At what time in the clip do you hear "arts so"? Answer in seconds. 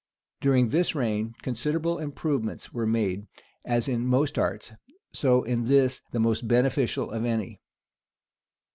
4.39-5.43